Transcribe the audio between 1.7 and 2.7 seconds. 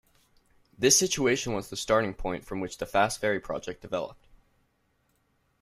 starting point from